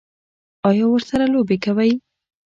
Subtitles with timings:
[0.69, 1.91] ایا ورسره لوبې کوئ؟